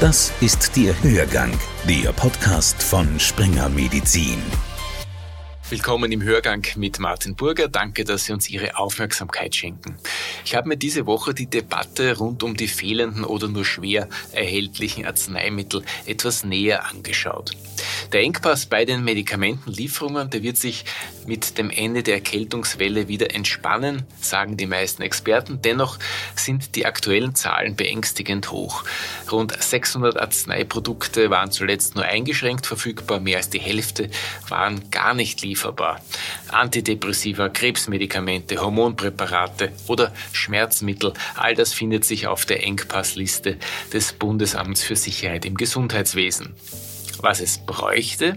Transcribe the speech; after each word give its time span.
Das 0.00 0.32
ist 0.40 0.76
der 0.76 0.94
Hörgang, 1.02 1.50
der 1.88 2.12
Podcast 2.12 2.80
von 2.80 3.18
Springer 3.18 3.68
Medizin. 3.68 4.40
Willkommen 5.68 6.12
im 6.12 6.22
Hörgang 6.22 6.64
mit 6.76 7.00
Martin 7.00 7.34
Burger. 7.34 7.66
Danke, 7.66 8.04
dass 8.04 8.24
Sie 8.24 8.32
uns 8.32 8.48
Ihre 8.48 8.78
Aufmerksamkeit 8.78 9.56
schenken. 9.56 9.98
Ich 10.44 10.54
habe 10.54 10.68
mir 10.68 10.76
diese 10.76 11.04
Woche 11.04 11.34
die 11.34 11.50
Debatte 11.50 12.16
rund 12.16 12.44
um 12.44 12.56
die 12.56 12.68
fehlenden 12.68 13.24
oder 13.24 13.48
nur 13.48 13.64
schwer 13.64 14.08
erhältlichen 14.32 15.04
Arzneimittel 15.04 15.82
etwas 16.06 16.44
näher 16.44 16.86
angeschaut. 16.88 17.56
Der 18.12 18.22
Engpass 18.22 18.66
bei 18.66 18.84
den 18.84 19.04
Medikamentenlieferungen, 19.04 20.30
der 20.30 20.42
wird 20.42 20.56
sich 20.56 20.84
mit 21.26 21.58
dem 21.58 21.70
Ende 21.70 22.02
der 22.02 22.14
Erkältungswelle 22.14 23.08
wieder 23.08 23.34
entspannen, 23.34 24.04
sagen 24.20 24.56
die 24.56 24.66
meisten 24.66 25.02
Experten. 25.02 25.60
Dennoch 25.62 25.98
sind 26.34 26.74
die 26.74 26.86
aktuellen 26.86 27.34
Zahlen 27.34 27.76
beängstigend 27.76 28.50
hoch. 28.50 28.84
Rund 29.30 29.52
600 29.62 30.18
Arzneiprodukte 30.18 31.30
waren 31.30 31.50
zuletzt 31.50 31.94
nur 31.94 32.04
eingeschränkt 32.04 32.66
verfügbar, 32.66 33.20
mehr 33.20 33.38
als 33.38 33.50
die 33.50 33.60
Hälfte 33.60 34.10
waren 34.48 34.90
gar 34.90 35.14
nicht 35.14 35.42
lieferbar. 35.42 36.00
Antidepressiva, 36.48 37.48
Krebsmedikamente, 37.48 38.60
Hormonpräparate 38.60 39.72
oder 39.86 40.14
Schmerzmittel, 40.32 41.12
all 41.34 41.54
das 41.54 41.74
findet 41.74 42.04
sich 42.04 42.26
auf 42.26 42.46
der 42.46 42.62
Engpassliste 42.64 43.58
des 43.92 44.12
Bundesamts 44.14 44.82
für 44.82 44.96
Sicherheit 44.96 45.44
im 45.44 45.56
Gesundheitswesen 45.56 46.54
was 47.22 47.40
es 47.40 47.58
bräuchte? 47.58 48.36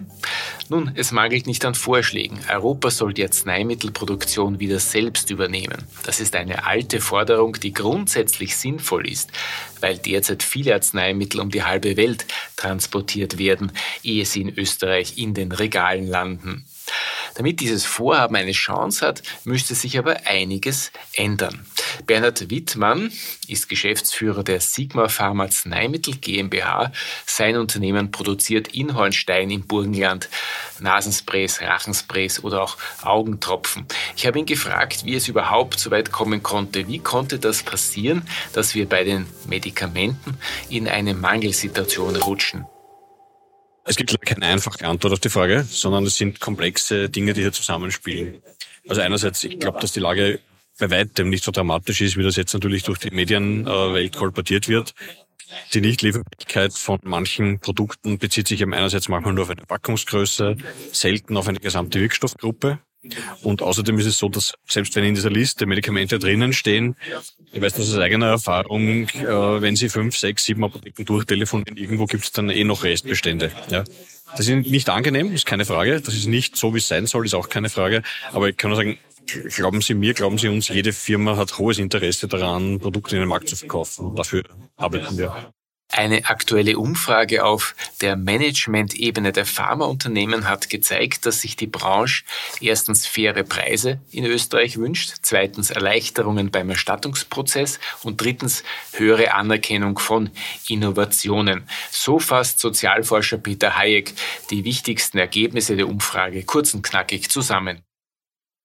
Nun, 0.69 0.91
es 0.95 1.11
mangelt 1.11 1.47
nicht 1.47 1.65
an 1.65 1.75
Vorschlägen. 1.75 2.39
Europa 2.49 2.91
soll 2.91 3.13
die 3.13 3.23
Arzneimittelproduktion 3.23 4.59
wieder 4.59 4.79
selbst 4.79 5.29
übernehmen. 5.29 5.83
Das 6.03 6.19
ist 6.19 6.35
eine 6.35 6.65
alte 6.65 7.01
Forderung, 7.01 7.53
die 7.53 7.73
grundsätzlich 7.73 8.55
sinnvoll 8.55 9.07
ist, 9.07 9.31
weil 9.81 9.97
derzeit 9.97 10.43
viele 10.43 10.73
Arzneimittel 10.73 11.41
um 11.41 11.49
die 11.49 11.63
halbe 11.63 11.97
Welt 11.97 12.25
transportiert 12.55 13.37
werden, 13.37 13.71
ehe 14.03 14.25
sie 14.25 14.41
in 14.41 14.57
Österreich 14.57 15.17
in 15.17 15.33
den 15.33 15.51
Regalen 15.51 16.07
landen. 16.07 16.65
Damit 17.35 17.59
dieses 17.59 17.85
Vorhaben 17.85 18.35
eine 18.35 18.51
Chance 18.51 19.05
hat, 19.05 19.21
müsste 19.43 19.75
sich 19.75 19.97
aber 19.97 20.25
einiges 20.25 20.91
ändern. 21.13 21.65
Bernhard 22.05 22.49
Wittmann 22.49 23.11
ist 23.47 23.69
Geschäftsführer 23.69 24.43
der 24.43 24.59
Sigma 24.59 25.07
Pharma 25.07 25.43
Arzneimittel 25.51 26.15
GmbH. 26.15 26.91
Sein 27.25 27.57
Unternehmen 27.57 28.11
produziert 28.11 28.69
in 28.69 28.95
Hornstein 28.95 29.51
im 29.51 29.67
Burgenland 29.67 30.29
Nasensprays, 30.79 31.61
Rachensprays 31.61 32.43
oder 32.43 32.63
auch 32.63 32.77
Augentropfen. 33.01 33.85
Ich 34.15 34.25
habe 34.25 34.39
ihn 34.39 34.45
gefragt, 34.45 35.05
wie 35.05 35.15
es 35.15 35.27
überhaupt 35.27 35.79
so 35.79 35.91
weit 35.91 36.11
kommen 36.11 36.41
konnte. 36.41 36.87
Wie 36.87 36.99
konnte 36.99 37.37
das 37.37 37.63
passieren, 37.63 38.23
dass 38.53 38.75
wir 38.75 38.87
bei 38.87 39.03
den 39.03 39.27
Medikamenten 39.47 40.37
in 40.69 40.87
eine 40.87 41.13
Mangelsituation 41.13 42.15
rutschen? 42.15 42.65
Es 43.83 43.95
gibt 43.95 44.19
keine 44.25 44.45
einfache 44.45 44.85
Antwort 44.85 45.13
auf 45.13 45.19
die 45.19 45.29
Frage, 45.29 45.63
sondern 45.63 46.05
es 46.05 46.17
sind 46.17 46.39
komplexe 46.39 47.09
Dinge, 47.09 47.33
die 47.33 47.41
hier 47.41 47.51
zusammenspielen. 47.51 48.41
Also 48.87 49.01
einerseits, 49.01 49.43
ich 49.43 49.59
glaube, 49.59 49.79
dass 49.79 49.91
die 49.91 49.99
Lage 49.99 50.39
bei 50.79 50.89
weitem 50.89 51.29
nicht 51.29 51.43
so 51.43 51.51
dramatisch 51.51 52.01
ist, 52.01 52.17
wie 52.17 52.23
das 52.23 52.35
jetzt 52.35 52.53
natürlich 52.53 52.83
durch 52.83 52.99
die 52.99 53.11
Medienwelt 53.11 54.15
kolportiert 54.15 54.67
wird. 54.67 54.93
Die 55.73 55.81
Nichtlieferbarkeit 55.81 56.73
von 56.73 56.99
manchen 57.03 57.59
Produkten 57.59 58.17
bezieht 58.17 58.47
sich 58.47 58.61
eben 58.61 58.73
einerseits 58.73 59.09
manchmal 59.09 59.33
nur 59.33 59.43
auf 59.43 59.49
eine 59.49 59.63
Packungsgröße, 59.63 60.55
selten 60.91 61.35
auf 61.37 61.47
eine 61.47 61.59
gesamte 61.59 61.99
Wirkstoffgruppe. 61.99 62.79
Und 63.41 63.61
außerdem 63.61 63.97
ist 63.99 64.05
es 64.05 64.17
so, 64.17 64.29
dass 64.29 64.53
selbst 64.67 64.95
wenn 64.95 65.03
in 65.03 65.15
dieser 65.15 65.31
Liste 65.31 65.65
Medikamente 65.65 66.19
drinnen 66.19 66.53
stehen, 66.53 66.95
ich 67.51 67.61
weiß 67.61 67.73
das 67.73 67.89
aus 67.89 67.97
eigener 67.97 68.27
Erfahrung, 68.27 69.07
äh, 69.09 69.61
wenn 69.61 69.75
Sie 69.75 69.89
fünf, 69.89 70.15
sechs, 70.15 70.45
sieben 70.45 70.63
Apotheken 70.63 71.03
durchtelefonieren, 71.05 71.77
irgendwo 71.77 72.05
gibt 72.05 72.23
es 72.25 72.31
dann 72.31 72.49
eh 72.49 72.63
noch 72.63 72.83
Restbestände. 72.83 73.51
Ja. 73.69 73.83
Das 74.37 74.47
ist 74.47 74.67
nicht 74.67 74.89
angenehm, 74.89 75.33
ist 75.33 75.45
keine 75.45 75.65
Frage. 75.65 75.99
Das 75.99 76.13
ist 76.13 76.27
nicht 76.27 76.55
so, 76.55 76.73
wie 76.73 76.77
es 76.77 76.87
sein 76.87 77.07
soll, 77.07 77.25
ist 77.25 77.33
auch 77.33 77.49
keine 77.49 77.69
Frage. 77.69 78.03
Aber 78.31 78.49
ich 78.49 78.57
kann 78.57 78.69
nur 78.69 78.77
sagen, 78.77 78.97
glauben 79.55 79.81
Sie 79.81 79.93
mir, 79.93 80.13
glauben 80.13 80.37
Sie 80.37 80.47
uns, 80.47 80.69
jede 80.69 80.93
Firma 80.93 81.37
hat 81.37 81.57
hohes 81.57 81.79
Interesse 81.79 82.27
daran, 82.27 82.79
Produkte 82.79 83.15
in 83.15 83.21
den 83.21 83.29
Markt 83.29 83.49
zu 83.49 83.55
verkaufen. 83.55 84.15
Dafür 84.15 84.43
arbeiten 84.77 85.17
wir. 85.17 85.53
Eine 85.93 86.25
aktuelle 86.25 86.77
Umfrage 86.77 87.43
auf 87.43 87.75
der 87.99 88.15
Management-Ebene 88.15 89.33
der 89.33 89.45
Pharmaunternehmen 89.45 90.47
hat 90.47 90.69
gezeigt, 90.69 91.25
dass 91.25 91.41
sich 91.41 91.57
die 91.57 91.67
Branche 91.67 92.23
erstens 92.61 93.05
faire 93.05 93.43
Preise 93.43 93.99
in 94.09 94.25
Österreich 94.25 94.77
wünscht, 94.77 95.15
zweitens 95.21 95.69
Erleichterungen 95.69 96.49
beim 96.49 96.69
Erstattungsprozess 96.69 97.79
und 98.03 98.21
drittens 98.21 98.63
höhere 98.93 99.33
Anerkennung 99.33 99.99
von 99.99 100.29
Innovationen. 100.69 101.67
So 101.91 102.19
fasst 102.19 102.59
Sozialforscher 102.59 103.37
Peter 103.37 103.77
Hayek 103.77 104.13
die 104.49 104.63
wichtigsten 104.63 105.17
Ergebnisse 105.17 105.75
der 105.75 105.89
Umfrage 105.89 106.43
kurz 106.43 106.73
und 106.73 106.83
knackig 106.83 107.29
zusammen. 107.29 107.83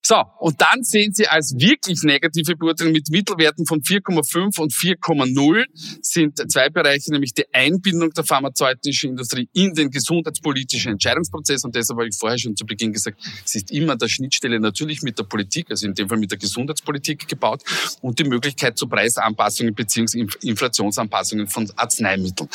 So, 0.09 0.23
und 0.39 0.61
dann 0.61 0.85
sehen 0.85 1.13
Sie 1.13 1.27
als 1.27 1.53
wirklich 1.59 2.05
negative 2.05 2.55
Beurteilung 2.55 2.93
mit 2.93 3.11
Mittelwerten 3.11 3.67
von 3.67 3.81
4,5 3.81 4.61
und 4.61 4.73
4,0 4.73 5.65
sind 6.01 6.39
zwei 6.49 6.69
Bereiche, 6.69 7.11
nämlich 7.11 7.35
die 7.35 7.53
Einbindung 7.53 8.13
der 8.13 8.23
pharmazeutischen 8.23 9.11
Industrie 9.11 9.49
in 9.53 9.75
den 9.75 9.91
gesundheitspolitischen 9.91 10.93
Entscheidungsprozess. 10.93 11.65
Und 11.65 11.75
deshalb 11.75 11.99
habe 11.99 12.09
ich 12.09 12.17
vorher 12.17 12.39
schon 12.39 12.55
zu 12.55 12.65
Beginn 12.65 12.93
gesagt, 12.93 13.21
es 13.45 13.57
ist 13.57 13.73
immer 13.73 13.97
der 13.97 14.07
Schnittstelle 14.07 14.61
natürlich 14.61 15.03
mit 15.03 15.19
der 15.19 15.25
Politik, 15.25 15.73
also 15.73 15.89
in 15.89 15.95
dem 15.95 16.09
Fall 16.09 16.19
mit 16.19 16.31
der 16.31 16.39
Gesundheitspolitik 16.39 17.27
gebaut 17.27 17.65
und 18.01 18.17
die 18.17 18.25
Möglichkeit 18.25 18.79
zu 18.79 18.87
Preisanpassungen 18.87 19.75
bzw. 19.75 20.25
Inflationsanpassungen 20.43 21.49
von 21.49 21.69
Arzneimitteln. 21.75 22.49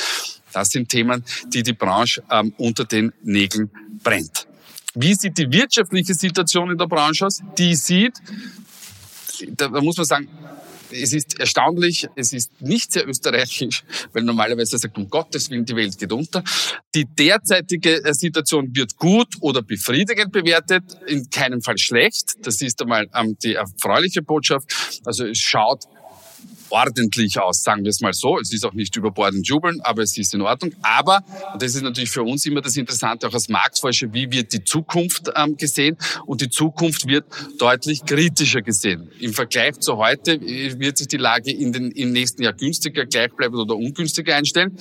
Das 0.54 0.70
sind 0.70 0.88
Themen, 0.88 1.26
die 1.54 1.64
die 1.64 1.74
Branche 1.74 2.24
ähm, 2.32 2.54
unter 2.58 2.86
den 2.86 3.12
Nägeln 3.24 3.70
brennt. 4.02 4.48
Wie 4.94 5.14
sieht 5.16 5.38
die 5.38 5.52
wirtschaftliche 5.52 6.14
Situation 6.14 6.72
in 6.72 6.78
der 6.78 6.88
Branche 6.88 7.26
aus? 7.26 7.42
Die 7.58 7.76
sieht, 7.76 8.14
da 9.56 9.70
muss 9.70 9.98
man 9.98 10.06
sagen, 10.06 10.28
es 10.92 11.14
ist 11.14 11.40
erstaunlich, 11.40 12.08
es 12.16 12.34
ist 12.34 12.62
nicht 12.62 12.92
sehr 12.92 13.08
österreichisch, 13.08 13.84
weil 14.14 14.24
normalerweise 14.24 14.78
sagt, 14.78 14.98
um 14.98 15.10
Gottes 15.10 15.50
Willen, 15.50 15.66
die 15.66 15.76
Welt 15.76 15.98
geht 15.98 16.12
unter. 16.12 16.44
Die 16.94 17.06
derzeitige 17.06 18.04
äh, 18.04 18.14
Situation 18.14 18.76
wird 18.76 18.98
gut 18.98 19.30
oder 19.40 19.62
befriedigend 19.62 20.32
bewertet, 20.32 20.84
in 21.08 21.30
keinem 21.30 21.62
Fall 21.62 21.78
schlecht. 21.78 22.46
Das 22.46 22.62
ist 22.62 22.82
einmal 22.82 23.08
ähm, 23.16 23.38
die 23.42 23.56
erfreuliche 23.56 24.22
Botschaft. 24.22 25.02
Also 25.06 25.26
es 25.26 25.38
schaut 25.38 25.86
ordentlich 26.72 27.40
aus, 27.40 27.64
sagen 27.64 27.84
wir 27.84 27.90
es 27.90 28.02
mal 28.02 28.14
so. 28.14 28.40
Es 28.40 28.52
ist 28.54 28.66
auch 28.66 28.74
nicht 28.74 28.96
überbordend 28.96 29.48
jubeln, 29.48 29.82
aber 29.82 30.02
es 30.02 30.18
ist 30.18 30.34
in 30.34 30.42
Ordnung. 30.42 30.74
Aber, 30.82 31.24
und 31.54 31.62
das 31.62 31.76
ist 31.76 31.82
natürlich 31.82 32.12
für 32.12 32.24
uns 32.24 32.46
immer 32.46 32.62
das 32.62 32.78
Interessante, 32.78 33.28
auch 33.28 33.34
als 33.34 33.50
Marktforscher, 33.50 34.14
wie 34.14 34.32
wird 34.32 34.54
die 34.54 34.64
Zukunft 34.64 35.32
ähm, 35.36 35.58
gesehen? 35.58 35.98
Und 36.26 36.42
die 36.42 36.50
Zukunft 36.50 37.08
wird 37.08 37.26
deutlich 37.58 38.06
kritischer 38.06 38.62
gesehen. 38.62 39.10
Im 39.20 39.34
Vergleich 39.34 39.80
zu 39.80 39.98
heute 39.98 40.34
äh, 40.34 40.80
wird 40.80 40.98
sich 40.98 41.08
die 41.08 41.18
Lage 41.18 41.52
in 41.52 41.72
den, 41.74 41.92
im 41.92 42.12
nächsten 42.12 42.44
Jahr 42.44 42.54
günstiger, 42.54 43.06
gleichbleibend 43.06 43.60
oder 43.60 43.76
ungünstiger 43.76 44.36
einstellen. 44.36 44.78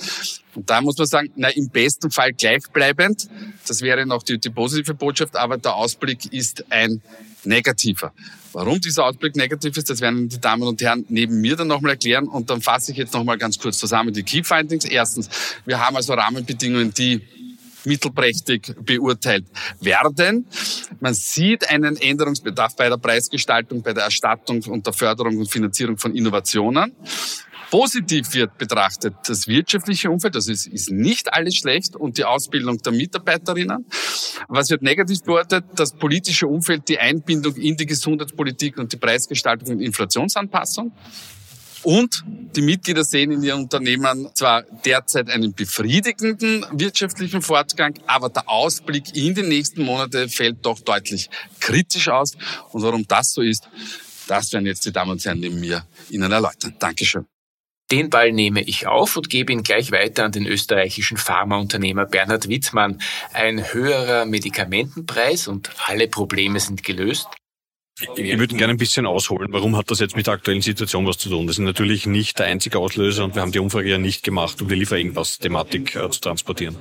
Und 0.55 0.69
da 0.69 0.81
muss 0.81 0.97
man 0.97 1.07
sagen, 1.07 1.31
na, 1.35 1.49
im 1.49 1.69
besten 1.69 2.11
Fall 2.11 2.33
gleichbleibend. 2.33 3.27
Das 3.67 3.81
wäre 3.81 4.05
noch 4.05 4.23
die, 4.23 4.37
die 4.37 4.49
positive 4.49 4.93
Botschaft, 4.93 5.35
aber 5.35 5.57
der 5.57 5.75
Ausblick 5.75 6.31
ist 6.33 6.65
ein 6.71 7.01
negativer. 7.43 8.13
Warum 8.53 8.81
dieser 8.81 9.05
Ausblick 9.05 9.35
negativ 9.35 9.77
ist, 9.77 9.89
das 9.89 10.01
werden 10.01 10.27
die 10.27 10.39
Damen 10.39 10.63
und 10.63 10.81
Herren 10.81 11.05
neben 11.09 11.39
mir 11.39 11.55
dann 11.55 11.67
nochmal 11.67 11.91
erklären. 11.91 12.27
Und 12.27 12.49
dann 12.49 12.61
fasse 12.61 12.91
ich 12.91 12.97
jetzt 12.97 13.13
nochmal 13.13 13.37
ganz 13.37 13.57
kurz 13.57 13.77
zusammen 13.77 14.13
die 14.13 14.23
Key 14.23 14.43
Findings. 14.43 14.85
Erstens, 14.85 15.29
wir 15.65 15.79
haben 15.79 15.95
also 15.95 16.13
Rahmenbedingungen, 16.13 16.93
die 16.93 17.21
mittelprächtig 17.85 18.73
beurteilt 18.83 19.45
werden. 19.79 20.45
Man 20.99 21.13
sieht 21.13 21.69
einen 21.69 21.97
Änderungsbedarf 21.97 22.75
bei 22.75 22.89
der 22.89 22.97
Preisgestaltung, 22.97 23.81
bei 23.81 23.93
der 23.93 24.03
Erstattung 24.03 24.61
und 24.63 24.85
der 24.85 24.93
Förderung 24.93 25.37
und 25.37 25.49
Finanzierung 25.49 25.97
von 25.97 26.15
Innovationen. 26.15 26.93
Positiv 27.71 28.33
wird 28.33 28.57
betrachtet 28.57 29.15
das 29.25 29.47
wirtschaftliche 29.47 30.11
Umfeld, 30.11 30.35
das 30.35 30.49
ist, 30.49 30.67
ist 30.67 30.91
nicht 30.91 31.33
alles 31.33 31.55
schlecht 31.55 31.95
und 31.95 32.17
die 32.17 32.25
Ausbildung 32.25 32.77
der 32.79 32.91
Mitarbeiterinnen. 32.91 33.85
Was 34.49 34.69
wird 34.69 34.81
negativ 34.81 35.23
beurteilt? 35.23 35.63
Das 35.77 35.93
politische 35.93 36.47
Umfeld, 36.47 36.89
die 36.89 36.99
Einbindung 36.99 37.55
in 37.55 37.77
die 37.77 37.85
Gesundheitspolitik 37.85 38.77
und 38.77 38.91
die 38.91 38.97
Preisgestaltung 38.97 39.69
und 39.69 39.79
Inflationsanpassung. 39.79 40.91
Und 41.83 42.25
die 42.27 42.61
Mitglieder 42.61 43.05
sehen 43.05 43.31
in 43.31 43.41
ihren 43.41 43.61
Unternehmen 43.61 44.29
zwar 44.35 44.63
derzeit 44.85 45.29
einen 45.29 45.53
befriedigenden 45.53 46.65
wirtschaftlichen 46.73 47.41
Fortgang, 47.41 47.93
aber 48.05 48.27
der 48.27 48.49
Ausblick 48.49 49.15
in 49.15 49.33
die 49.33 49.43
nächsten 49.43 49.83
Monate 49.83 50.27
fällt 50.27 50.65
doch 50.65 50.81
deutlich 50.81 51.29
kritisch 51.61 52.09
aus. 52.09 52.33
Und 52.73 52.83
warum 52.83 53.07
das 53.07 53.31
so 53.31 53.41
ist, 53.41 53.69
das 54.27 54.51
werden 54.51 54.65
jetzt 54.65 54.85
die 54.85 54.91
Damen 54.91 55.11
und 55.11 55.23
Herren 55.23 55.39
neben 55.39 55.59
mir 55.59 55.85
Ihnen 56.09 56.29
erläutern. 56.29 56.75
Dankeschön. 56.77 57.30
Den 57.91 58.09
Ball 58.09 58.31
nehme 58.31 58.61
ich 58.61 58.87
auf 58.87 59.17
und 59.17 59.29
gebe 59.29 59.51
ihn 59.51 59.63
gleich 59.63 59.91
weiter 59.91 60.23
an 60.23 60.31
den 60.31 60.45
österreichischen 60.45 61.17
Pharmaunternehmer 61.17 62.05
Bernhard 62.05 62.47
Wittmann. 62.47 63.01
Ein 63.33 63.73
höherer 63.73 64.25
Medikamentenpreis 64.25 65.49
und 65.49 65.69
alle 65.87 66.07
Probleme 66.07 66.61
sind 66.61 66.83
gelöst. 66.83 67.27
ich 68.15 68.39
würde 68.39 68.55
gerne 68.55 68.73
ein 68.73 68.77
bisschen 68.77 69.05
ausholen. 69.05 69.51
Warum 69.51 69.75
hat 69.75 69.91
das 69.91 69.99
jetzt 69.99 70.15
mit 70.15 70.27
der 70.27 70.35
aktuellen 70.35 70.61
Situation 70.61 71.05
was 71.05 71.17
zu 71.17 71.29
tun? 71.29 71.47
Das 71.47 71.57
ist 71.57 71.65
natürlich 71.65 72.05
nicht 72.05 72.39
der 72.39 72.45
einzige 72.45 72.79
Auslöser 72.79 73.25
und 73.25 73.35
wir 73.35 73.41
haben 73.41 73.51
die 73.51 73.59
Umfrage 73.59 73.89
ja 73.89 73.97
nicht 73.97 74.23
gemacht, 74.23 74.61
um 74.61 74.69
die 74.69 74.75
Lieferengpass-Thematik 74.75 75.95
äh, 75.97 76.09
zu 76.09 76.21
transportieren, 76.21 76.77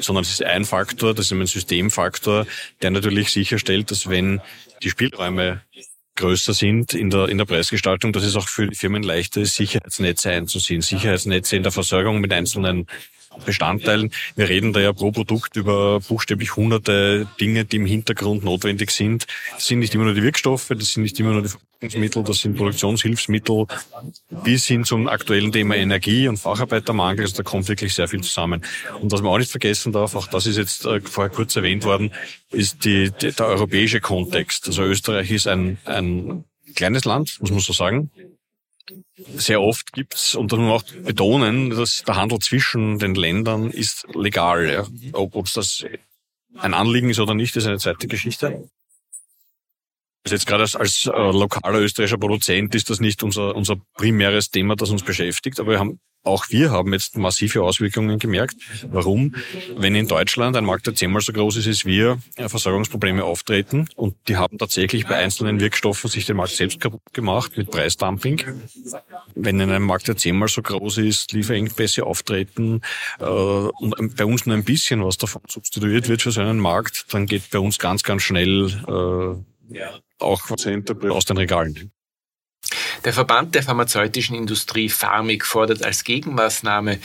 sondern 0.00 0.22
es 0.22 0.30
ist 0.30 0.42
ein 0.42 0.64
Faktor, 0.64 1.12
das 1.12 1.26
ist 1.26 1.32
ein 1.32 1.46
Systemfaktor, 1.46 2.46
der 2.80 2.90
natürlich 2.90 3.30
sicherstellt, 3.30 3.90
dass 3.90 4.08
wenn 4.08 4.40
die 4.82 4.88
Spielräume 4.88 5.60
größer 6.16 6.54
sind 6.54 6.94
in 6.94 7.10
der, 7.10 7.28
in 7.28 7.38
der 7.38 7.44
Preisgestaltung, 7.44 8.12
dass 8.12 8.24
es 8.24 8.36
auch 8.36 8.48
für 8.48 8.70
Firmen 8.72 9.02
leichter 9.02 9.40
ist, 9.40 9.54
Sicherheitsnetze 9.54 10.30
einzuziehen, 10.30 10.82
Sicherheitsnetze 10.82 11.56
in 11.56 11.62
der 11.62 11.72
Versorgung 11.72 12.20
mit 12.20 12.32
einzelnen 12.32 12.86
Bestandteilen. 13.44 14.10
Wir 14.36 14.48
reden 14.48 14.72
da 14.72 14.80
ja 14.80 14.92
pro 14.92 15.10
Produkt 15.10 15.56
über 15.56 16.00
buchstäblich 16.00 16.56
hunderte 16.56 17.26
Dinge, 17.40 17.64
die 17.64 17.76
im 17.76 17.86
Hintergrund 17.86 18.44
notwendig 18.44 18.90
sind. 18.90 19.26
Das 19.54 19.66
sind 19.66 19.80
nicht 19.80 19.94
immer 19.94 20.04
nur 20.04 20.14
die 20.14 20.22
Wirkstoffe, 20.22 20.68
das 20.68 20.92
sind 20.92 21.02
nicht 21.02 21.18
immer 21.20 21.32
nur 21.32 21.42
die 21.42 21.48
Verpackungsmittel, 21.48 22.24
das 22.24 22.38
sind 22.38 22.56
Produktionshilfsmittel, 22.56 23.66
bis 24.30 24.66
hin 24.66 24.84
zum 24.84 25.08
aktuellen 25.08 25.52
Thema 25.52 25.76
Energie 25.76 26.28
und 26.28 26.38
Facharbeitermangel. 26.38 27.24
Also 27.24 27.36
da 27.36 27.42
kommt 27.42 27.68
wirklich 27.68 27.94
sehr 27.94 28.08
viel 28.08 28.22
zusammen. 28.22 28.64
Und 29.00 29.12
was 29.12 29.22
man 29.22 29.32
auch 29.32 29.38
nicht 29.38 29.50
vergessen 29.50 29.92
darf, 29.92 30.14
auch 30.14 30.26
das 30.26 30.46
ist 30.46 30.56
jetzt 30.56 30.84
äh, 30.86 31.00
vorher 31.00 31.30
kurz 31.30 31.56
erwähnt 31.56 31.84
worden, 31.84 32.12
ist 32.50 32.84
die, 32.84 33.10
der 33.10 33.38
europäische 33.40 34.00
Kontext. 34.00 34.66
Also 34.66 34.82
Österreich 34.82 35.30
ist 35.30 35.46
ein, 35.46 35.78
ein 35.84 36.44
kleines 36.74 37.04
Land, 37.04 37.38
muss 37.40 37.50
man 37.50 37.60
so 37.60 37.72
sagen 37.72 38.10
sehr 39.16 39.60
oft 39.60 39.92
gibt's, 39.92 40.34
und 40.34 40.52
das 40.52 40.58
muss 40.58 40.68
man 40.68 40.76
auch 40.76 41.04
betonen, 41.06 41.70
dass 41.70 42.02
der 42.06 42.16
Handel 42.16 42.38
zwischen 42.38 42.98
den 42.98 43.14
Ländern 43.14 43.70
ist 43.70 44.06
legal. 44.14 44.70
Ja. 44.70 44.86
Ob 45.12 45.46
es 45.46 45.52
das 45.54 45.84
ein 46.56 46.74
Anliegen 46.74 47.10
ist 47.10 47.20
oder 47.20 47.34
nicht, 47.34 47.56
ist 47.56 47.66
eine 47.66 47.78
zweite 47.78 48.06
Geschichte. 48.06 48.68
Also 50.24 50.36
jetzt 50.36 50.46
gerade 50.46 50.62
als, 50.62 50.74
als 50.74 51.04
äh, 51.06 51.10
lokaler 51.10 51.80
österreichischer 51.80 52.18
Produzent 52.18 52.74
ist 52.74 52.88
das 52.88 53.00
nicht 53.00 53.22
unser, 53.22 53.54
unser 53.54 53.76
primäres 53.94 54.50
Thema, 54.50 54.74
das 54.74 54.90
uns 54.90 55.02
beschäftigt, 55.02 55.60
aber 55.60 55.72
wir 55.72 55.78
haben 55.78 56.00
auch 56.24 56.46
wir 56.48 56.70
haben 56.70 56.92
jetzt 56.92 57.16
massive 57.16 57.62
Auswirkungen 57.62 58.18
gemerkt. 58.18 58.56
Warum? 58.90 59.34
Wenn 59.76 59.94
in 59.94 60.08
Deutschland 60.08 60.56
ein 60.56 60.64
Markt, 60.64 60.86
der 60.86 60.94
zehnmal 60.94 61.22
so 61.22 61.32
groß 61.32 61.56
ist, 61.56 61.66
ist 61.66 61.84
wir, 61.84 62.18
Versorgungsprobleme 62.36 63.22
auftreten 63.22 63.88
und 63.94 64.16
die 64.28 64.36
haben 64.36 64.58
tatsächlich 64.58 65.06
bei 65.06 65.16
einzelnen 65.16 65.60
Wirkstoffen 65.60 66.08
sich 66.10 66.26
den 66.26 66.36
Markt 66.36 66.52
selbst 66.52 66.80
kaputt 66.80 67.02
gemacht 67.12 67.56
mit 67.56 67.70
Preisdumping. 67.70 68.42
Wenn 69.34 69.60
in 69.60 69.70
einem 69.70 69.84
Markt, 69.84 70.08
der 70.08 70.16
zehnmal 70.16 70.48
so 70.48 70.62
groß 70.62 70.98
ist, 70.98 71.32
Lieferengpässe 71.32 72.04
auftreten 72.04 72.80
äh, 73.20 73.24
und 73.24 74.16
bei 74.16 74.24
uns 74.24 74.46
nur 74.46 74.56
ein 74.56 74.64
bisschen 74.64 75.04
was 75.04 75.18
davon 75.18 75.42
substituiert 75.48 76.08
wird 76.08 76.22
für 76.22 76.32
so 76.32 76.40
einen 76.40 76.58
Markt, 76.58 77.06
dann 77.10 77.26
geht 77.26 77.50
bei 77.50 77.58
uns 77.58 77.78
ganz, 77.78 78.02
ganz 78.02 78.22
schnell 78.22 78.66
äh, 78.88 79.80
auch 80.18 80.42
was 80.48 80.66
aus 81.10 81.24
den 81.24 81.36
Regalen. 81.36 81.92
Der 83.04 83.12
Verband 83.12 83.54
der 83.54 83.62
pharmazeutischen 83.62 84.34
Industrie 84.34 84.88
Pharmik 84.88 85.44
fordert 85.44 85.82
als 85.82 86.04
Gegenmaßnahme 86.04 86.98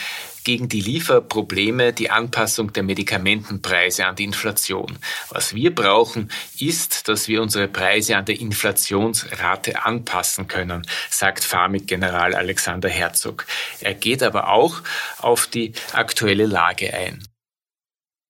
gegen 0.46 0.69
die 0.69 0.80
Lieferprobleme 0.80 1.92
die 1.92 2.10
Anpassung 2.10 2.72
der 2.72 2.84
Medikamentenpreise 2.84 4.06
an 4.06 4.16
die 4.16 4.24
Inflation. 4.24 4.98
Was 5.30 5.54
wir 5.54 5.75
brauchen, 5.75 6.31
ist, 6.57 7.10
dass 7.10 7.28
wir 7.28 7.42
unsere 7.42 7.68
Preise 7.68 8.16
an 8.16 8.24
der 8.24 8.40
Inflationsrate 8.40 9.84
anpassen 9.86 10.48
können, 10.48 10.88
sagt 11.10 11.44
Pharmik-General 11.44 12.34
Alexander 12.34 12.88
Herzog. 12.88 13.45
Er 13.81 13.94
geht 13.94 14.24
aber 14.24 14.50
auch 14.54 14.81
auf 15.18 15.48
die 15.48 15.74
aktuelle 15.92 16.45
Lage 16.45 16.94
ein. 16.94 17.22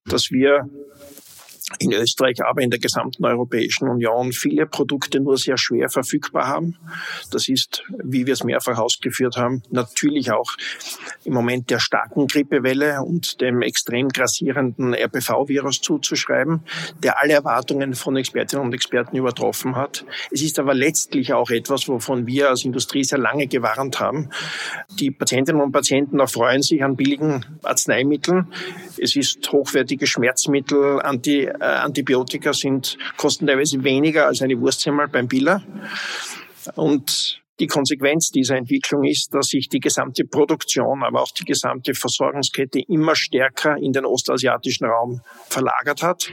Dass 0.06 0.32
wir 0.32 0.68
in 1.78 1.94
Österreich, 1.94 2.44
aber 2.44 2.62
in 2.62 2.72
der 2.72 2.80
gesamten 2.80 3.26
Europäischen 3.26 3.88
Union 3.88 4.32
viele 4.32 4.66
Produkte 4.66 5.20
nur 5.20 5.38
sehr 5.38 5.58
schwer 5.58 5.90
verfügbar 5.90 6.48
haben. 6.48 6.78
Das 7.32 7.48
ist, 7.48 7.84
wie 8.04 8.26
wir 8.26 8.34
es 8.34 8.44
mehrfach 8.44 8.80
ausgeführt 8.80 9.38
haben, 9.38 9.62
natürlich 9.70 10.32
auch 10.32 10.52
im 11.24 11.34
Moment 11.34 11.70
der 11.70 11.80
starken 11.80 12.28
Grippewelle 12.28 13.02
und 13.04 13.42
dem 13.42 13.62
extrem 13.62 14.10
grassierenden 14.10 14.94
RPV-Virus 14.94 15.82
zuzuschreiben, 15.82 16.62
der 17.04 17.22
alle 17.22 17.34
Erwartungen 17.34 17.94
von 17.94 18.18
Expertinnen 18.18 18.66
und 18.66 18.74
Experten 18.74 19.16
übertroffen 19.18 19.76
hat. 19.76 20.06
Es 20.32 20.42
ist 20.42 20.60
aber 20.60 20.74
letztlich 20.74 21.34
auch 21.34 21.50
etwas, 21.50 21.88
wovon 21.88 22.26
wir 22.26 22.50
als 22.50 22.66
Industrie 22.66 23.04
sehr 23.04 23.20
lange 23.20 23.48
gewarnt 23.48 24.00
haben. 24.00 24.30
Die 25.00 25.12
Patientinnen 25.12 25.62
und 25.62 25.72
Patienten 25.72 26.20
erfreuen 26.20 26.62
sich 26.62 26.84
an 26.84 26.96
billigen 26.96 27.46
Arzneimitteln. 27.64 28.48
Es 28.98 29.16
ist 29.16 29.52
hochwertige 29.52 30.08
Schmerzmittel, 30.08 31.02
Anti 31.02 31.50
äh, 31.60 31.64
Antibiotika 31.64 32.54
sind, 32.54 32.98
kosten 33.18 33.48
teilweise 33.48 33.84
weniger 33.84 34.28
als 34.28 34.42
eine 34.42 34.60
Wurstsemmel 34.60 35.08
beim 35.08 35.28
Biller. 35.28 35.64
Und 36.76 37.42
die 37.60 37.68
Konsequenz 37.68 38.32
dieser 38.32 38.56
Entwicklung 38.56 39.04
ist, 39.04 39.34
dass 39.34 39.48
sich 39.48 39.68
die 39.68 39.82
gesamte 39.82 40.24
Produktion, 40.24 41.04
aber 41.04 41.22
auch 41.22 41.32
die 41.32 41.44
gesamte 41.44 41.94
Versorgungskette 41.94 42.80
immer 42.88 43.16
stärker 43.16 43.76
in 43.76 43.92
den 43.92 44.06
ostasiatischen 44.06 44.88
Raum 44.88 45.22
verlagert 45.50 46.02
hat. 46.02 46.32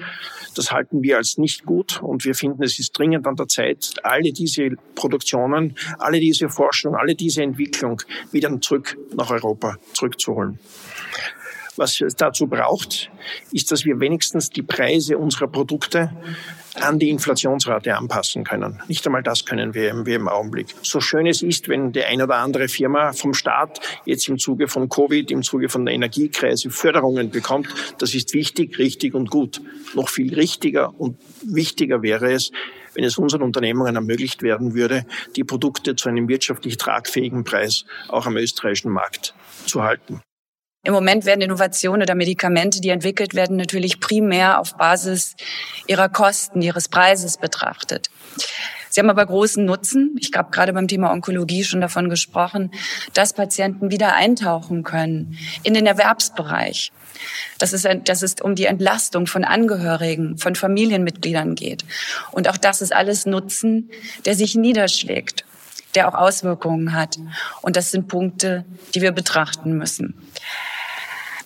Das 0.54 0.70
halten 0.70 1.02
wir 1.02 1.16
als 1.16 1.36
nicht 1.36 1.66
gut 1.66 2.00
und 2.00 2.24
wir 2.24 2.36
finden, 2.36 2.62
es 2.62 2.78
ist 2.78 2.96
dringend 2.96 3.26
an 3.26 3.34
der 3.34 3.48
Zeit, 3.48 3.94
alle 4.04 4.32
diese 4.32 4.70
Produktionen, 4.94 5.76
alle 5.98 6.20
diese 6.20 6.48
Forschung, 6.48 6.94
alle 6.94 7.16
diese 7.16 7.42
Entwicklung 7.42 8.00
wieder 8.30 8.60
zurück 8.60 8.96
nach 9.16 9.30
Europa 9.30 9.78
zurückzuholen. 9.94 10.60
Was 11.76 12.00
es 12.00 12.16
dazu 12.16 12.46
braucht, 12.46 13.10
ist, 13.52 13.70
dass 13.70 13.84
wir 13.84 14.00
wenigstens 14.00 14.50
die 14.50 14.62
Preise 14.62 15.18
unserer 15.18 15.48
Produkte 15.48 16.10
an 16.80 16.98
die 16.98 17.10
Inflationsrate 17.10 17.96
anpassen 17.96 18.44
können. 18.44 18.82
Nicht 18.88 19.06
einmal 19.06 19.22
das 19.22 19.44
können 19.44 19.74
wir, 19.74 20.06
wir 20.06 20.16
im 20.16 20.28
Augenblick. 20.28 20.74
So 20.82 21.00
schön 21.00 21.26
es 21.26 21.42
ist, 21.42 21.68
wenn 21.68 21.92
die 21.92 22.04
eine 22.04 22.24
oder 22.24 22.36
andere 22.36 22.68
Firma 22.68 23.12
vom 23.12 23.34
Staat 23.34 23.80
jetzt 24.04 24.28
im 24.28 24.38
Zuge 24.38 24.68
von 24.68 24.88
Covid, 24.88 25.30
im 25.30 25.42
Zuge 25.42 25.68
von 25.68 25.86
der 25.86 25.94
Energiekrise 25.94 26.70
Förderungen 26.70 27.30
bekommt, 27.30 27.68
das 27.98 28.14
ist 28.14 28.34
wichtig, 28.34 28.78
richtig 28.78 29.14
und 29.14 29.30
gut. 29.30 29.60
Noch 29.94 30.08
viel 30.08 30.34
richtiger 30.34 30.98
und 30.98 31.18
wichtiger 31.42 32.02
wäre 32.02 32.32
es, 32.32 32.52
wenn 32.94 33.04
es 33.04 33.18
unseren 33.18 33.42
Unternehmungen 33.42 33.94
ermöglicht 33.94 34.42
werden 34.42 34.74
würde, 34.74 35.06
die 35.34 35.44
Produkte 35.44 35.96
zu 35.96 36.08
einem 36.08 36.28
wirtschaftlich 36.28 36.76
tragfähigen 36.78 37.44
Preis 37.44 37.84
auch 38.08 38.26
am 38.26 38.36
österreichischen 38.36 38.90
Markt 38.90 39.34
zu 39.66 39.82
halten. 39.82 40.20
Im 40.86 40.92
Moment 40.92 41.24
werden 41.24 41.40
Innovationen 41.40 42.02
oder 42.02 42.14
Medikamente, 42.14 42.80
die 42.80 42.90
entwickelt 42.90 43.34
werden, 43.34 43.56
natürlich 43.56 43.98
primär 43.98 44.60
auf 44.60 44.76
Basis 44.76 45.34
ihrer 45.88 46.08
Kosten, 46.08 46.62
ihres 46.62 46.88
Preises 46.88 47.38
betrachtet. 47.38 48.08
Sie 48.88 49.00
haben 49.00 49.10
aber 49.10 49.26
großen 49.26 49.64
Nutzen. 49.64 50.14
Ich 50.20 50.30
habe 50.36 50.52
gerade 50.52 50.72
beim 50.72 50.86
Thema 50.86 51.10
Onkologie 51.10 51.64
schon 51.64 51.80
davon 51.80 52.08
gesprochen, 52.08 52.70
dass 53.14 53.32
Patienten 53.32 53.90
wieder 53.90 54.14
eintauchen 54.14 54.84
können 54.84 55.36
in 55.64 55.74
den 55.74 55.86
Erwerbsbereich. 55.86 56.92
Dass 57.58 57.72
es, 57.72 57.84
dass 58.04 58.22
es 58.22 58.36
um 58.40 58.54
die 58.54 58.66
Entlastung 58.66 59.26
von 59.26 59.42
Angehörigen, 59.42 60.38
von 60.38 60.54
Familienmitgliedern 60.54 61.56
geht. 61.56 61.84
Und 62.30 62.48
auch 62.48 62.58
das 62.58 62.80
ist 62.80 62.94
alles 62.94 63.26
Nutzen, 63.26 63.90
der 64.24 64.36
sich 64.36 64.54
niederschlägt, 64.54 65.46
der 65.96 66.08
auch 66.08 66.14
Auswirkungen 66.14 66.92
hat. 66.92 67.18
Und 67.62 67.74
das 67.74 67.90
sind 67.90 68.06
Punkte, 68.06 68.64
die 68.94 69.02
wir 69.02 69.10
betrachten 69.10 69.72
müssen. 69.72 70.14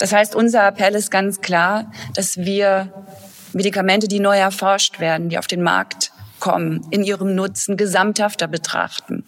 Das 0.01 0.13
heißt, 0.13 0.35
unser 0.35 0.67
Appell 0.67 0.95
ist 0.95 1.11
ganz 1.11 1.41
klar, 1.43 1.93
dass 2.15 2.39
wir 2.39 2.93
Medikamente, 3.53 4.09
die 4.09 4.21
neu 4.21 4.37
erforscht 4.37 4.99
werden, 4.99 5.29
die 5.29 5.39
auf 5.39 5.47
den 5.47 5.63
Markt 5.63 6.10
kommen, 6.41 6.87
in 6.91 7.05
ihrem 7.05 7.35
Nutzen 7.35 7.77
gesamthafter 7.77 8.49
betrachten. 8.49 9.25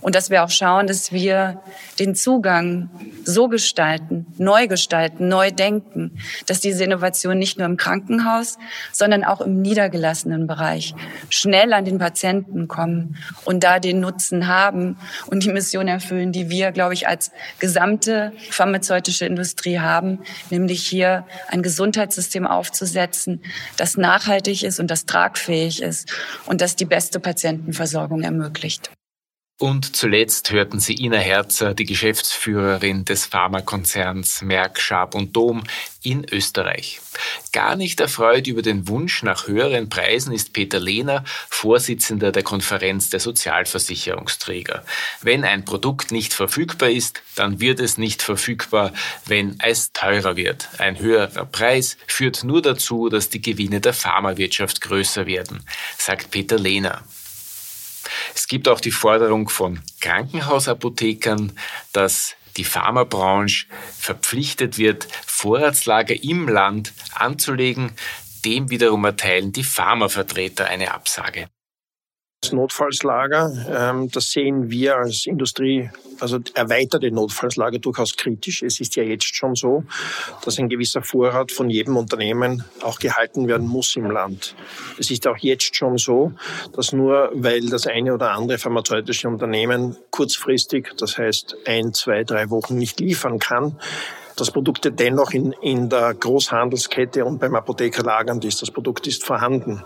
Und 0.00 0.14
dass 0.14 0.30
wir 0.30 0.44
auch 0.44 0.50
schauen, 0.50 0.86
dass 0.86 1.12
wir 1.12 1.60
den 1.98 2.14
Zugang 2.14 2.88
so 3.24 3.48
gestalten, 3.48 4.26
neu 4.38 4.66
gestalten, 4.66 5.28
neu 5.28 5.50
denken, 5.50 6.18
dass 6.46 6.60
diese 6.60 6.84
Innovation 6.84 7.38
nicht 7.38 7.58
nur 7.58 7.66
im 7.66 7.76
Krankenhaus, 7.76 8.58
sondern 8.92 9.24
auch 9.24 9.40
im 9.40 9.60
niedergelassenen 9.60 10.46
Bereich 10.46 10.94
schnell 11.28 11.72
an 11.72 11.84
den 11.84 11.98
Patienten 11.98 12.68
kommen 12.68 13.16
und 13.44 13.64
da 13.64 13.78
den 13.78 14.00
Nutzen 14.00 14.46
haben 14.46 14.96
und 15.26 15.44
die 15.44 15.50
Mission 15.50 15.88
erfüllen, 15.88 16.32
die 16.32 16.48
wir, 16.48 16.72
glaube 16.72 16.94
ich, 16.94 17.08
als 17.08 17.32
gesamte 17.58 18.32
pharmazeutische 18.50 19.26
Industrie 19.26 19.78
haben, 19.78 20.20
nämlich 20.50 20.86
hier 20.86 21.26
ein 21.48 21.62
Gesundheitssystem 21.62 22.46
aufzusetzen, 22.46 23.42
das 23.76 23.96
nachhaltig 23.96 24.62
ist 24.62 24.80
und 24.80 24.90
das 24.90 25.06
tragfähig 25.06 25.82
ist 25.82 26.12
und 26.46 26.60
das 26.60 26.76
die 26.76 26.84
beste 26.84 27.20
Patientenversorgung 27.20 28.22
ermöglicht. 28.22 28.90
Und 29.56 29.94
zuletzt 29.94 30.50
hörten 30.50 30.80
Sie 30.80 30.94
Ina 30.94 31.18
Herzer, 31.18 31.74
die 31.74 31.84
Geschäftsführerin 31.84 33.04
des 33.04 33.26
Pharmakonzerns 33.26 34.42
Merck, 34.42 34.80
Schaab 34.80 35.14
und 35.14 35.36
Dom 35.36 35.62
in 36.02 36.26
Österreich. 36.28 37.00
Gar 37.52 37.76
nicht 37.76 38.00
erfreut 38.00 38.48
über 38.48 38.62
den 38.62 38.88
Wunsch 38.88 39.22
nach 39.22 39.46
höheren 39.46 39.88
Preisen 39.88 40.32
ist 40.32 40.52
Peter 40.52 40.80
Lehner, 40.80 41.22
Vorsitzender 41.48 42.32
der 42.32 42.42
Konferenz 42.42 43.10
der 43.10 43.20
Sozialversicherungsträger. 43.20 44.84
Wenn 45.22 45.44
ein 45.44 45.64
Produkt 45.64 46.10
nicht 46.10 46.34
verfügbar 46.34 46.90
ist, 46.90 47.22
dann 47.36 47.60
wird 47.60 47.78
es 47.78 47.96
nicht 47.96 48.22
verfügbar, 48.22 48.92
wenn 49.24 49.60
es 49.62 49.92
teurer 49.92 50.34
wird. 50.34 50.68
Ein 50.78 50.98
höherer 50.98 51.46
Preis 51.46 51.96
führt 52.08 52.42
nur 52.42 52.60
dazu, 52.60 53.08
dass 53.08 53.30
die 53.30 53.40
Gewinne 53.40 53.80
der 53.80 53.94
Pharmawirtschaft 53.94 54.80
größer 54.80 55.26
werden, 55.26 55.64
sagt 55.96 56.32
Peter 56.32 56.58
Lehner. 56.58 57.04
Es 58.34 58.48
gibt 58.48 58.68
auch 58.68 58.80
die 58.80 58.90
Forderung 58.90 59.48
von 59.48 59.80
Krankenhausapothekern, 60.00 61.58
dass 61.92 62.36
die 62.56 62.64
Pharmabranche 62.64 63.66
verpflichtet 63.98 64.78
wird, 64.78 65.08
Vorratslager 65.26 66.22
im 66.22 66.48
Land 66.48 66.92
anzulegen. 67.14 67.92
Dem 68.44 68.70
wiederum 68.70 69.04
erteilen 69.04 69.52
die 69.52 69.64
Pharmavertreter 69.64 70.66
eine 70.66 70.92
Absage. 70.92 71.48
Das 72.44 72.52
Notfallslager, 72.52 73.52
ähm, 73.74 74.10
das 74.10 74.30
sehen 74.30 74.68
wir 74.68 74.98
als 74.98 75.24
Industrie, 75.24 75.88
also 76.20 76.40
erweiterte 76.52 77.10
Notfallslager 77.10 77.78
durchaus 77.78 78.18
kritisch. 78.18 78.62
Es 78.62 78.80
ist 78.80 78.96
ja 78.96 79.02
jetzt 79.02 79.34
schon 79.34 79.54
so, 79.54 79.84
dass 80.44 80.58
ein 80.58 80.68
gewisser 80.68 81.00
Vorrat 81.00 81.52
von 81.52 81.70
jedem 81.70 81.96
Unternehmen 81.96 82.62
auch 82.82 82.98
gehalten 82.98 83.48
werden 83.48 83.66
muss 83.66 83.96
im 83.96 84.10
Land. 84.10 84.54
Es 84.98 85.10
ist 85.10 85.26
auch 85.26 85.38
jetzt 85.38 85.74
schon 85.74 85.96
so, 85.96 86.32
dass 86.74 86.92
nur 86.92 87.30
weil 87.32 87.70
das 87.70 87.86
eine 87.86 88.12
oder 88.12 88.32
andere 88.32 88.58
pharmazeutische 88.58 89.26
Unternehmen 89.26 89.96
kurzfristig, 90.10 90.92
das 90.98 91.16
heißt 91.16 91.56
ein, 91.64 91.94
zwei, 91.94 92.24
drei 92.24 92.50
Wochen 92.50 92.76
nicht 92.76 93.00
liefern 93.00 93.38
kann, 93.38 93.78
dass 94.36 94.50
Produkte 94.50 94.92
dennoch 94.92 95.32
in, 95.32 95.52
in 95.62 95.88
der 95.88 96.12
Großhandelskette 96.14 97.24
und 97.24 97.38
beim 97.38 97.54
Apotheker 97.54 98.02
lagernd 98.02 98.44
ist. 98.44 98.62
Das 98.62 98.70
Produkt 98.70 99.06
ist 99.06 99.24
vorhanden. 99.24 99.82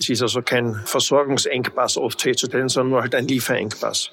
Es 0.00 0.08
ist 0.08 0.22
also 0.22 0.40
kein 0.40 0.74
Versorgungsengpass 0.86 1.98
oft 1.98 2.22
festzustellen, 2.22 2.68
sondern 2.68 2.90
nur 2.90 3.02
halt 3.02 3.14
ein 3.14 3.28
Lieferengpass. 3.28 4.10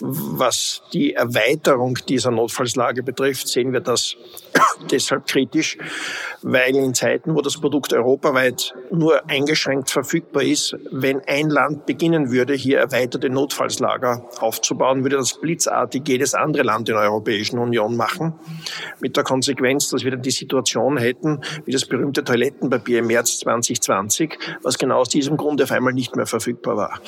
Was 0.00 0.82
die 0.92 1.14
Erweiterung 1.14 1.98
dieser 2.08 2.30
Notfallslage 2.30 3.02
betrifft, 3.02 3.48
sehen 3.48 3.72
wir 3.72 3.80
das 3.80 4.16
deshalb 4.90 5.26
kritisch, 5.26 5.78
weil 6.42 6.74
in 6.76 6.94
Zeiten, 6.94 7.34
wo 7.34 7.40
das 7.40 7.58
Produkt 7.60 7.92
europaweit 7.92 8.74
nur 8.90 9.28
eingeschränkt 9.28 9.90
verfügbar 9.90 10.42
ist, 10.42 10.76
wenn 10.90 11.20
ein 11.26 11.48
Land 11.50 11.86
beginnen 11.86 12.30
würde, 12.30 12.54
hier 12.54 12.78
erweiterte 12.78 13.30
Notfallslager 13.30 14.28
aufzubauen, 14.40 15.02
würde 15.02 15.16
das 15.16 15.40
blitzartig 15.40 16.02
jedes 16.06 16.34
andere 16.34 16.62
Land 16.62 16.88
in 16.88 16.94
der 16.94 17.04
Europäischen 17.04 17.58
Union 17.58 17.96
machen. 17.96 18.34
Mit 19.00 19.16
der 19.16 19.24
Konsequenz, 19.24 19.90
dass 19.90 20.04
wir 20.04 20.10
dann 20.10 20.22
die 20.22 20.30
Situation 20.30 20.96
hätten, 20.96 21.40
wie 21.64 21.72
das 21.72 21.84
berühmte 21.84 22.24
Toilettenpapier 22.24 23.00
im 23.00 23.06
März 23.06 23.38
2020, 23.40 24.38
was 24.62 24.78
genau 24.78 24.98
aus 24.98 25.08
diesem 25.08 25.36
Grund 25.36 25.62
auf 25.62 25.72
einmal 25.72 25.92
nicht 25.92 26.16
mehr 26.16 26.26
verfügbar 26.26 26.76
war. 26.76 27.00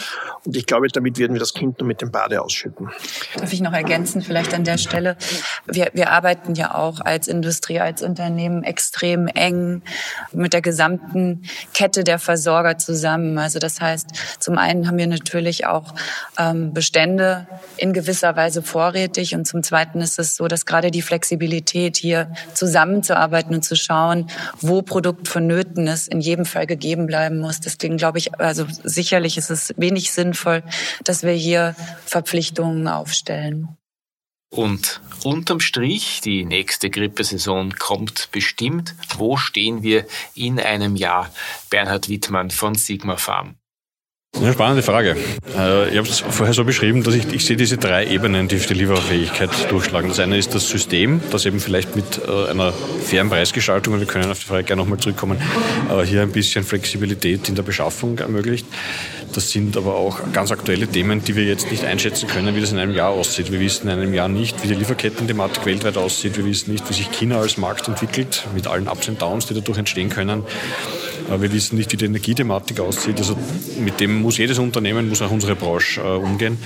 Und 0.44 0.56
ich 0.56 0.66
glaube, 0.66 0.88
damit 0.88 1.18
würden 1.18 1.34
wir 1.34 1.40
das 1.40 1.54
Kind 1.54 1.78
nur 1.80 1.86
mit 1.86 2.00
dem 2.00 2.10
Bade 2.10 2.42
ausschütten. 2.42 2.90
Darf 3.36 3.52
ich 3.52 3.60
noch 3.60 3.72
ergänzen, 3.72 4.22
vielleicht 4.22 4.54
an 4.54 4.64
der 4.64 4.78
Stelle? 4.78 5.16
Wir, 5.66 5.90
wir 5.92 6.10
arbeiten 6.10 6.54
ja 6.54 6.74
auch 6.74 7.00
als 7.00 7.28
Industrie, 7.28 7.80
als 7.80 8.02
Unternehmen 8.02 8.62
extrem 8.64 9.19
eng 9.28 9.82
mit 10.32 10.52
der 10.52 10.62
gesamten 10.62 11.42
Kette 11.74 12.04
der 12.04 12.18
Versorger 12.18 12.78
zusammen. 12.78 13.38
Also 13.38 13.58
das 13.58 13.80
heißt, 13.80 14.08
zum 14.38 14.58
einen 14.58 14.86
haben 14.86 14.98
wir 14.98 15.06
natürlich 15.06 15.66
auch 15.66 15.94
ähm, 16.38 16.72
Bestände 16.72 17.46
in 17.76 17.92
gewisser 17.92 18.36
Weise 18.36 18.62
vorrätig 18.62 19.34
und 19.34 19.46
zum 19.46 19.62
zweiten 19.62 20.00
ist 20.00 20.18
es 20.18 20.36
so, 20.36 20.48
dass 20.48 20.66
gerade 20.66 20.90
die 20.90 21.02
Flexibilität 21.02 21.96
hier 21.96 22.32
zusammenzuarbeiten 22.54 23.54
und 23.54 23.62
zu 23.62 23.76
schauen, 23.76 24.26
wo 24.60 24.82
Produkt 24.82 25.28
vonnöten 25.28 25.86
ist, 25.86 26.08
in 26.08 26.20
jedem 26.20 26.44
Fall 26.44 26.66
gegeben 26.66 27.06
bleiben 27.06 27.38
muss. 27.38 27.60
Deswegen 27.60 27.96
glaube 27.96 28.18
ich, 28.18 28.38
also 28.40 28.66
sicherlich 28.84 29.38
ist 29.38 29.50
es 29.50 29.74
wenig 29.76 30.12
sinnvoll, 30.12 30.62
dass 31.04 31.22
wir 31.22 31.32
hier 31.32 31.74
Verpflichtungen 32.06 32.86
aufstellen. 32.88 33.79
Und 34.50 35.00
unterm 35.22 35.60
Strich, 35.60 36.20
die 36.22 36.44
nächste 36.44 36.90
Grippesaison 36.90 37.72
kommt 37.76 38.30
bestimmt. 38.32 38.96
Wo 39.16 39.36
stehen 39.36 39.82
wir 39.84 40.06
in 40.34 40.58
einem 40.58 40.96
Jahr? 40.96 41.32
Bernhard 41.70 42.08
Wittmann 42.08 42.50
von 42.50 42.74
Sigma 42.74 43.16
Farm. 43.16 43.54
Eine 44.36 44.54
spannende 44.54 44.82
Frage. 44.82 45.16
Äh, 45.54 45.90
ich 45.90 45.98
habe 45.98 46.08
es 46.08 46.20
vorher 46.20 46.54
so 46.54 46.64
beschrieben, 46.64 47.02
dass 47.02 47.14
ich, 47.14 47.30
ich 47.30 47.44
sehe 47.44 47.56
diese 47.56 47.76
drei 47.76 48.06
Ebenen, 48.06 48.48
die 48.48 48.58
für 48.58 48.72
die 48.72 48.80
Lieferfähigkeit 48.80 49.50
durchschlagen. 49.70 50.08
Das 50.08 50.18
eine 50.18 50.38
ist 50.38 50.54
das 50.54 50.68
System, 50.68 51.20
das 51.30 51.44
eben 51.44 51.60
vielleicht 51.60 51.94
mit 51.94 52.22
äh, 52.26 52.48
einer 52.48 52.72
fairen 52.72 53.28
Preisgestaltung, 53.28 53.94
und 53.94 54.00
wir 54.00 54.06
können 54.06 54.30
auf 54.30 54.38
die 54.38 54.46
Frage 54.46 54.64
gerne 54.64 54.80
nochmal 54.80 54.98
zurückkommen, 54.98 55.38
hier 56.06 56.22
ein 56.22 56.32
bisschen 56.32 56.64
Flexibilität 56.64 57.48
in 57.50 57.54
der 57.54 57.64
Beschaffung 57.64 58.18
ermöglicht. 58.18 58.66
Das 59.34 59.50
sind 59.50 59.76
aber 59.76 59.94
auch 59.94 60.20
ganz 60.32 60.50
aktuelle 60.50 60.88
Themen, 60.88 61.22
die 61.22 61.36
wir 61.36 61.44
jetzt 61.44 61.70
nicht 61.70 61.84
einschätzen 61.84 62.26
können, 62.26 62.56
wie 62.56 62.60
das 62.60 62.72
in 62.72 62.78
einem 62.78 62.94
Jahr 62.94 63.10
aussieht. 63.10 63.52
Wir 63.52 63.60
wissen 63.60 63.88
in 63.88 63.98
einem 63.98 64.14
Jahr 64.14 64.28
nicht, 64.28 64.62
wie 64.64 64.68
die 64.68 64.74
Lieferketten-Thematik 64.74 65.66
weltweit 65.66 65.96
aussieht. 65.96 66.36
Wir 66.36 66.44
wissen 66.46 66.72
nicht, 66.72 66.88
wie 66.88 66.94
sich 66.94 67.10
China 67.12 67.40
als 67.40 67.56
Markt 67.56 67.86
entwickelt, 67.88 68.46
mit 68.54 68.66
allen 68.66 68.88
Ups 68.88 69.08
und 69.08 69.20
Downs, 69.20 69.46
die 69.46 69.54
dadurch 69.54 69.78
entstehen 69.78 70.08
können. 70.08 70.44
Wir 71.38 71.52
wissen 71.52 71.76
nicht, 71.76 71.92
wie 71.92 71.96
die 71.96 72.06
Energiethematik 72.06 72.80
aussieht. 72.80 73.18
Also 73.18 73.36
mit 73.78 74.00
dem 74.00 74.20
muss 74.20 74.38
jedes 74.38 74.58
Unternehmen, 74.58 75.08
muss 75.08 75.22
auch 75.22 75.30
unsere 75.30 75.54
Branche 75.54 76.00
äh, 76.00 76.04
umgehen. 76.04 76.58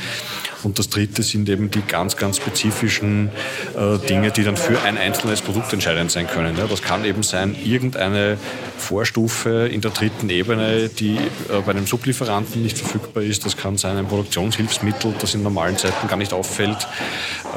Und 0.65 0.79
das 0.79 0.89
Dritte 0.89 1.23
sind 1.23 1.49
eben 1.49 1.71
die 1.71 1.83
ganz, 1.83 2.17
ganz 2.17 2.39
spezifischen 2.39 3.31
äh, 3.77 3.99
Dinge, 4.07 4.31
die 4.31 4.45
dann 4.45 4.57
für 4.57 4.81
ein 4.83 4.99
einzelnes 4.99 5.43
Produkt 5.43 5.73
entscheidend 5.73 6.11
sein 6.11 6.27
können. 6.27 6.57
Ja, 6.57 6.67
das 6.67 6.83
kann 6.83 7.05
eben 7.05 7.23
sein, 7.23 7.55
irgendeine 7.65 8.39
Vorstufe 8.79 9.69
in 9.71 9.81
der 9.81 9.91
dritten 9.91 10.31
Ebene, 10.31 10.89
die 10.89 11.17
äh, 11.17 11.61
bei 11.65 11.73
einem 11.73 11.87
Sublieferanten 11.87 12.63
nicht 12.63 12.79
verfügbar 12.79 13.23
ist. 13.23 13.45
Das 13.45 13.57
kann 13.57 13.77
sein 13.77 13.97
ein 13.97 14.07
Produktionshilfsmittel, 14.07 15.15
das 15.19 15.35
in 15.35 15.43
normalen 15.43 15.77
Zeiten 15.77 16.09
gar 16.09 16.17
nicht 16.17 16.33
auffällt. 16.33 16.87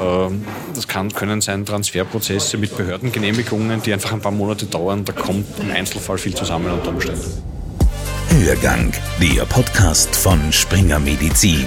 Ähm, 0.00 0.44
das 0.74 0.88
kann, 0.88 1.12
können 1.12 1.40
sein 1.40 1.64
Transferprozesse 1.64 2.58
mit 2.58 2.76
Behördengenehmigungen, 2.76 3.82
die 3.82 3.92
einfach 3.92 4.12
ein 4.12 4.20
paar 4.20 4.32
Monate 4.32 4.66
dauern. 4.66 5.04
Da 5.04 5.12
kommt 5.12 5.46
im 5.60 5.70
Einzelfall 5.70 6.18
viel 6.18 6.34
zusammen 6.34 6.70
unter 6.70 6.90
Umständen. 6.90 7.42
Hörgang, 8.30 8.92
der 9.20 9.44
Podcast 9.46 10.14
von 10.14 10.52
Springer 10.52 10.98
Medizin. 10.98 11.66